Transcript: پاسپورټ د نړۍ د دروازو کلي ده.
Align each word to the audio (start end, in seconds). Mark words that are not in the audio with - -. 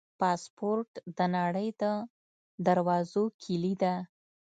پاسپورټ 0.19 0.91
د 1.17 1.19
نړۍ 1.35 1.67
د 1.81 1.83
دروازو 2.67 3.23
کلي 3.41 3.73
ده. 3.81 3.95